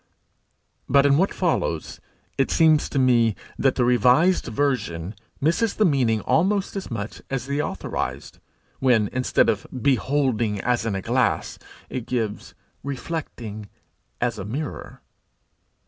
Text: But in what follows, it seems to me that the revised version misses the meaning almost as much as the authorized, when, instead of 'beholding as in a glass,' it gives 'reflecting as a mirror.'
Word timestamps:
But 0.89 1.05
in 1.05 1.15
what 1.15 1.31
follows, 1.31 2.01
it 2.35 2.49
seems 2.49 2.89
to 2.89 2.97
me 2.97 3.35
that 3.59 3.75
the 3.75 3.85
revised 3.85 4.45
version 4.47 5.13
misses 5.39 5.75
the 5.75 5.85
meaning 5.85 6.21
almost 6.21 6.75
as 6.75 6.89
much 6.89 7.21
as 7.29 7.45
the 7.45 7.61
authorized, 7.61 8.39
when, 8.79 9.09
instead 9.13 9.47
of 9.47 9.67
'beholding 9.71 10.59
as 10.61 10.87
in 10.87 10.95
a 10.95 11.03
glass,' 11.03 11.59
it 11.87 12.07
gives 12.07 12.55
'reflecting 12.81 13.69
as 14.19 14.39
a 14.39 14.43
mirror.' 14.43 15.01